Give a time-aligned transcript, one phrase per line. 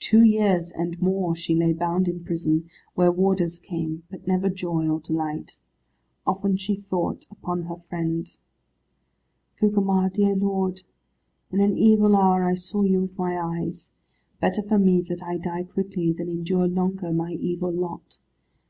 [0.00, 4.88] Two years and more she lay bound in prison, where warders came, but never joy
[4.88, 5.58] or delight.
[6.26, 8.26] Often she thought upon her friend.
[9.60, 10.80] "Gugemar, dear lord,
[11.50, 13.90] in an evil hour I saw you with my eyes.
[14.40, 18.16] Better for me that I die quickly, than endure longer my evil lot.